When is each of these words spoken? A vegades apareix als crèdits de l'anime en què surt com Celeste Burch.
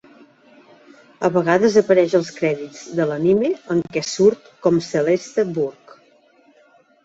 A 1.29 1.29
vegades 1.35 1.77
apareix 1.81 2.15
als 2.21 2.33
crèdits 2.39 2.81
de 3.01 3.07
l'anime 3.11 3.53
en 3.77 3.87
què 3.93 4.05
surt 4.15 4.53
com 4.67 4.83
Celeste 4.91 5.49
Burch. 5.61 5.99